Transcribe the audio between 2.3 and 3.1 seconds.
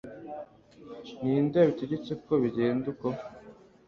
bigende uko